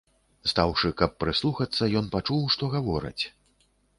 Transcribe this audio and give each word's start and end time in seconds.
Стаўшы, 0.51 0.89
каб 1.01 1.11
прыслухацца, 1.25 1.83
ён 2.01 2.09
пачуў, 2.17 2.41
што 2.57 2.71
гавораць. 2.79 3.23